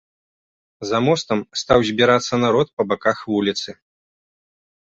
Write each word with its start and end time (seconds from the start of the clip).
За 0.91 1.01
мостам 1.07 1.39
стаў 1.63 1.79
збірацца 1.89 2.33
народ 2.45 2.67
па 2.79 2.83
баках 2.95 3.17
вуліцы. 3.33 3.69